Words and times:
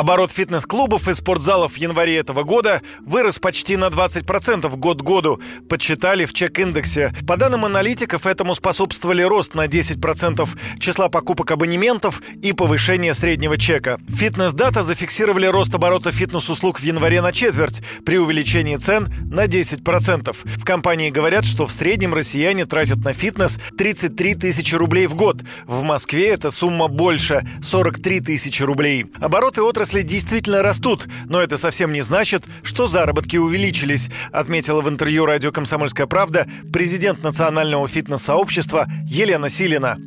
Оборот 0.00 0.32
фитнес-клубов 0.32 1.08
и 1.08 1.14
спортзалов 1.14 1.74
в 1.74 1.76
январе 1.76 2.16
этого 2.16 2.42
года 2.42 2.80
вырос 3.04 3.38
почти 3.38 3.76
на 3.76 3.88
20% 3.88 4.74
год 4.78 5.02
году, 5.02 5.42
подсчитали 5.68 6.24
в 6.24 6.32
чек-индексе. 6.32 7.12
По 7.28 7.36
данным 7.36 7.66
аналитиков, 7.66 8.24
этому 8.24 8.54
способствовали 8.54 9.20
рост 9.20 9.54
на 9.54 9.66
10% 9.66 10.48
числа 10.78 11.10
покупок 11.10 11.50
абонементов 11.50 12.22
и 12.40 12.54
повышение 12.54 13.12
среднего 13.12 13.58
чека. 13.58 14.00
Фитнес-дата 14.08 14.82
зафиксировали 14.82 15.44
рост 15.44 15.74
оборота 15.74 16.12
фитнес-услуг 16.12 16.80
в 16.80 16.82
январе 16.82 17.20
на 17.20 17.32
четверть, 17.32 17.82
при 18.06 18.16
увеличении 18.16 18.76
цен 18.76 19.12
на 19.28 19.44
10%. 19.44 20.34
В 20.34 20.64
компании 20.64 21.10
говорят, 21.10 21.44
что 21.44 21.66
в 21.66 21.72
среднем 21.72 22.14
россияне 22.14 22.64
тратят 22.64 23.04
на 23.04 23.12
фитнес 23.12 23.58
33 23.76 24.36
тысячи 24.36 24.74
рублей 24.74 25.06
в 25.08 25.14
год. 25.14 25.42
В 25.66 25.82
Москве 25.82 26.30
эта 26.30 26.50
сумма 26.50 26.88
больше– 26.88 27.46
43 27.62 28.20
тысячи 28.20 28.62
рублей. 28.62 29.04
Обороты 29.20 29.60
отрасли 29.60 29.89
отрасли 29.90 30.02
действительно 30.02 30.62
растут, 30.62 31.08
но 31.26 31.42
это 31.42 31.58
совсем 31.58 31.92
не 31.92 32.02
значит, 32.02 32.44
что 32.62 32.86
заработки 32.86 33.36
увеличились, 33.36 34.08
отметила 34.30 34.82
в 34.82 34.88
интервью 34.88 35.26
радио 35.26 35.50
«Комсомольская 35.50 36.06
правда» 36.06 36.46
президент 36.72 37.24
Национального 37.24 37.88
фитнес-сообщества 37.88 38.86
Елена 39.04 39.50
Силина. 39.50 39.98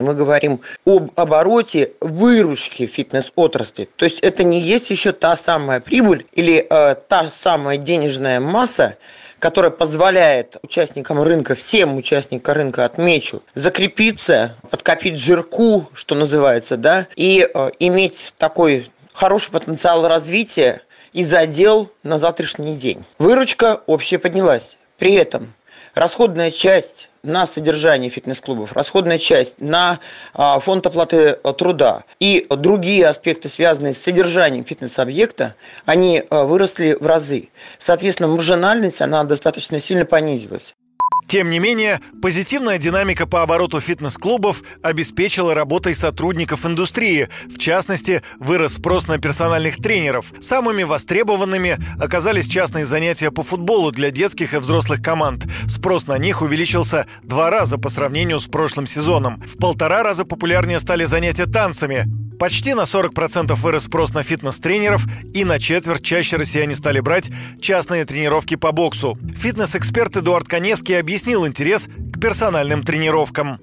Мы 0.00 0.14
говорим 0.14 0.60
об 0.84 1.12
обороте 1.14 1.92
выручки 2.00 2.86
фитнес-отрасли. 2.86 3.88
То 3.94 4.04
есть 4.04 4.18
это 4.18 4.42
не 4.42 4.60
есть 4.60 4.90
еще 4.90 5.12
та 5.12 5.36
самая 5.36 5.78
прибыль 5.78 6.26
или 6.32 6.66
э, 6.68 6.96
та 7.08 7.30
самая 7.30 7.76
денежная 7.76 8.40
масса, 8.40 8.96
которая 9.38 9.70
позволяет 9.70 10.56
участникам 10.62 11.22
рынка, 11.22 11.54
всем 11.54 11.96
участникам 11.96 12.54
рынка, 12.56 12.84
отмечу, 12.84 13.42
закрепиться, 13.54 14.56
подкопить 14.70 15.18
жирку, 15.18 15.88
что 15.92 16.16
называется, 16.16 16.76
да, 16.76 17.06
и 17.14 17.46
э, 17.46 17.70
иметь 17.78 18.34
такой 18.38 18.88
хороший 19.14 19.52
потенциал 19.52 20.06
развития 20.06 20.82
и 21.14 21.22
задел 21.22 21.90
на 22.02 22.18
завтрашний 22.18 22.76
день. 22.76 23.04
Выручка 23.18 23.80
общая 23.86 24.18
поднялась. 24.18 24.76
При 24.98 25.14
этом 25.14 25.54
расходная 25.94 26.50
часть 26.50 27.08
на 27.22 27.46
содержание 27.46 28.10
фитнес-клубов, 28.10 28.74
расходная 28.74 29.18
часть 29.18 29.58
на 29.58 30.00
а, 30.34 30.60
фонд 30.60 30.86
оплаты 30.86 31.38
труда 31.56 32.04
и 32.20 32.46
другие 32.50 33.06
аспекты, 33.06 33.48
связанные 33.48 33.94
с 33.94 34.02
содержанием 34.02 34.64
фитнес-объекта, 34.64 35.54
они 35.86 36.22
а, 36.28 36.44
выросли 36.44 36.96
в 37.00 37.06
разы. 37.06 37.48
Соответственно, 37.78 38.28
маржинальность, 38.28 39.00
она 39.00 39.24
достаточно 39.24 39.80
сильно 39.80 40.04
понизилась. 40.04 40.74
Тем 41.26 41.50
не 41.50 41.58
менее, 41.58 42.00
позитивная 42.20 42.78
динамика 42.78 43.26
по 43.26 43.42
обороту 43.42 43.80
фитнес-клубов 43.80 44.62
обеспечила 44.82 45.54
работой 45.54 45.94
сотрудников 45.94 46.66
индустрии. 46.66 47.28
В 47.46 47.58
частности, 47.58 48.22
вырос 48.38 48.74
спрос 48.74 49.08
на 49.08 49.18
персональных 49.18 49.76
тренеров. 49.76 50.32
Самыми 50.40 50.82
востребованными 50.82 51.78
оказались 51.98 52.46
частные 52.46 52.84
занятия 52.84 53.30
по 53.30 53.42
футболу 53.42 53.90
для 53.90 54.10
детских 54.10 54.54
и 54.54 54.58
взрослых 54.58 55.02
команд. 55.02 55.46
Спрос 55.66 56.06
на 56.06 56.18
них 56.18 56.42
увеличился 56.42 57.06
два 57.22 57.50
раза 57.50 57.78
по 57.78 57.88
сравнению 57.88 58.38
с 58.38 58.46
прошлым 58.46 58.86
сезоном. 58.86 59.40
В 59.40 59.58
полтора 59.58 60.02
раза 60.02 60.24
популярнее 60.24 60.80
стали 60.80 61.04
занятия 61.04 61.46
танцами. 61.46 62.06
Почти 62.38 62.74
на 62.74 62.82
40% 62.82 63.54
вырос 63.54 63.84
спрос 63.84 64.12
на 64.12 64.22
фитнес-тренеров 64.22 65.04
и 65.32 65.44
на 65.44 65.58
четверть 65.58 66.04
чаще 66.04 66.36
россияне 66.36 66.74
стали 66.74 67.00
брать 67.00 67.30
частные 67.60 68.04
тренировки 68.04 68.56
по 68.56 68.72
боксу. 68.72 69.18
Фитнес-эксперт 69.36 70.16
Эдуард 70.16 70.48
Коневский 70.48 70.98
объяснил 70.98 71.46
интерес 71.46 71.88
к 72.12 72.20
персональным 72.20 72.82
тренировкам. 72.82 73.58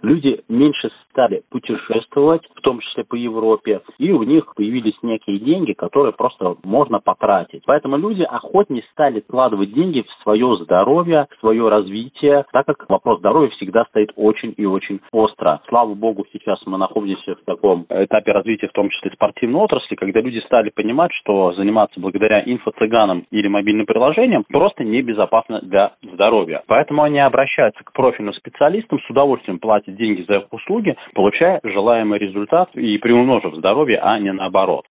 Люди 0.00 0.42
меньше 0.48 0.90
стали 1.10 1.42
путешествовать, 1.50 2.42
в 2.54 2.60
том 2.60 2.78
числе 2.78 3.02
по 3.02 3.16
Европе, 3.16 3.80
и 3.98 4.12
у 4.12 4.22
них 4.22 4.54
появились 4.54 4.96
некие 5.02 5.40
деньги, 5.40 5.72
которые 5.72 6.12
просто 6.12 6.56
можно 6.64 7.00
потратить. 7.00 7.64
Поэтому 7.66 7.96
люди 7.96 8.22
охотнее 8.22 8.84
стали 8.92 9.20
вкладывать 9.20 9.72
деньги 9.72 10.02
в 10.02 10.22
свое 10.22 10.56
здоровье, 10.58 11.26
в 11.36 11.40
свое 11.40 11.68
развитие, 11.68 12.46
так 12.52 12.66
как 12.66 12.86
вопрос 12.88 13.18
здоровья 13.18 13.50
всегда 13.50 13.84
стоит 13.86 14.12
очень 14.14 14.54
и 14.56 14.66
очень 14.66 15.00
остро. 15.10 15.60
Слава 15.68 15.94
богу, 15.94 16.24
сейчас 16.32 16.64
мы 16.66 16.78
находимся 16.78 17.34
в 17.34 17.44
таком 17.44 17.84
этапе 17.88 18.30
развития, 18.30 18.68
в 18.68 18.72
том 18.72 18.90
числе 18.90 19.10
спортивной 19.10 19.60
отрасли, 19.60 19.96
когда 19.96 20.20
люди 20.20 20.38
стали 20.46 20.70
понимать, 20.70 21.10
что 21.14 21.52
заниматься 21.54 21.98
благодаря 21.98 22.40
инфо-цыганам 22.44 23.26
или 23.32 23.48
мобильным 23.48 23.86
приложениям 23.86 24.44
просто 24.48 24.84
небезопасно 24.84 25.60
для 25.62 25.94
здоровья. 26.02 26.62
Поэтому 26.68 27.02
они 27.02 27.18
обращаются 27.18 27.82
к 27.82 27.92
профильным 27.92 28.34
специалистам, 28.34 29.00
с 29.00 29.10
удовольствием 29.10 29.58
платят 29.58 29.87
деньги 29.96 30.24
за 30.28 30.38
их 30.38 30.52
услуги, 30.52 30.96
получая 31.14 31.60
желаемый 31.62 32.18
результат 32.18 32.70
и 32.74 32.98
приумножив 32.98 33.54
здоровье, 33.56 33.98
а 33.98 34.18
не 34.18 34.32
наоборот. 34.32 34.86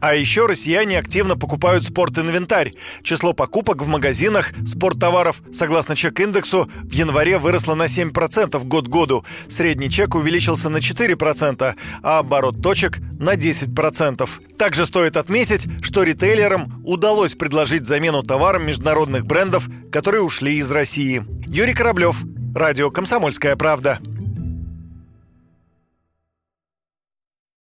А 0.00 0.14
еще 0.14 0.46
россияне 0.46 0.98
активно 0.98 1.36
покупают 1.36 1.82
спортинвентарь. 1.82 2.72
Число 3.02 3.32
покупок 3.32 3.82
в 3.82 3.88
магазинах 3.88 4.52
спорттоваров, 4.64 5.42
согласно 5.52 5.96
чек-индексу, 5.96 6.68
в 6.84 6.92
январе 6.92 7.38
выросло 7.38 7.74
на 7.74 7.84
7% 7.84 8.64
год 8.64 8.86
году. 8.86 9.24
Средний 9.48 9.90
чек 9.90 10.14
увеличился 10.14 10.68
на 10.68 10.76
4%, 10.76 11.74
а 12.02 12.18
оборот 12.18 12.62
точек 12.62 12.98
на 13.18 13.34
10%. 13.34 14.28
Также 14.56 14.86
стоит 14.86 15.16
отметить, 15.16 15.66
что 15.82 16.04
ритейлерам 16.04 16.72
удалось 16.84 17.34
предложить 17.34 17.84
замену 17.84 18.22
товарам 18.22 18.66
международных 18.66 19.26
брендов, 19.26 19.68
которые 19.90 20.22
ушли 20.22 20.58
из 20.58 20.70
России. 20.70 21.24
Юрий 21.48 21.74
Кораблев, 21.74 22.22
Радио 22.54 22.90
«Комсомольская 22.90 23.56
правда». 23.56 23.98